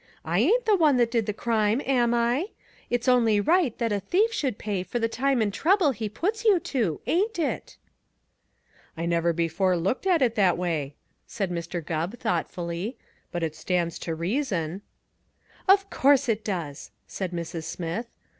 I 0.25 0.39
ain't 0.39 0.65
the 0.65 0.75
one 0.75 0.97
that 0.97 1.11
did 1.11 1.27
the 1.27 1.31
crime, 1.31 1.79
am 1.85 2.11
I? 2.11 2.47
It's 2.89 3.07
only 3.07 3.39
right 3.39 3.77
that 3.77 3.91
a 3.91 3.99
thief 3.99 4.33
should 4.33 4.57
pay 4.57 4.81
for 4.81 4.97
the 4.97 5.07
time 5.07 5.43
and 5.43 5.53
trouble 5.53 5.91
he 5.91 6.09
puts 6.09 6.43
you 6.43 6.59
to, 6.59 6.99
ain't 7.05 7.37
it?" 7.37 7.77
"I 8.97 9.05
never 9.05 9.31
before 9.31 9.77
looked 9.77 10.07
at 10.07 10.23
it 10.23 10.33
that 10.33 10.57
way," 10.57 10.95
said 11.27 11.51
Mr. 11.51 11.85
Gubb 11.85 12.17
thoughtfully, 12.17 12.97
"but 13.31 13.43
it 13.43 13.55
stands 13.55 13.99
to 13.99 14.15
reason." 14.15 14.81
"Of 15.67 15.91
course 15.91 16.27
it 16.27 16.43
does!" 16.43 16.89
said 17.05 17.29
Mrs. 17.31 17.65
Smith. 17.65 18.07